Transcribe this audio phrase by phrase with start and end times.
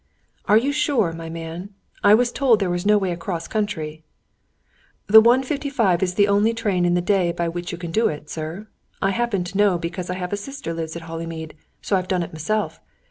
[0.45, 1.75] "Are you sure, my man?
[2.03, 4.03] I was told there was no way across country."
[5.05, 7.91] "The one fifty five is the only train in the day by which you can
[7.91, 8.65] do it, sir.
[8.99, 11.53] I happen to know, because I have a sister lives at Hollymead,
[11.83, 12.79] so I've done it m'self.